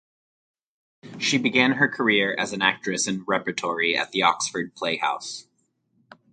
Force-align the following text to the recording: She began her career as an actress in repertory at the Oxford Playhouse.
She 1.19 1.37
began 1.37 1.73
her 1.73 1.87
career 1.87 2.35
as 2.35 2.53
an 2.53 2.63
actress 2.63 3.05
in 3.07 3.23
repertory 3.27 3.95
at 3.95 4.11
the 4.11 4.23
Oxford 4.23 4.73
Playhouse. 4.73 5.45